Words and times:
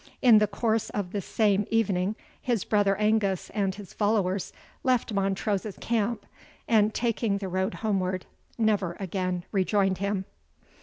In 0.19 0.39
the 0.39 0.47
course 0.47 0.89
of 0.89 1.11
the 1.11 1.21
same 1.21 1.67
evening, 1.69 2.15
his 2.41 2.63
brother 2.63 2.95
Angus 2.95 3.51
and 3.51 3.75
his 3.75 3.93
followers 3.93 4.51
left 4.81 5.13
Montrose's 5.13 5.77
camp, 5.77 6.25
and, 6.67 6.91
taking 6.91 7.37
the 7.37 7.47
road 7.47 7.75
homeward, 7.75 8.25
never 8.57 8.97
again 8.99 9.43
rejoined 9.51 9.99
him. 9.99 10.25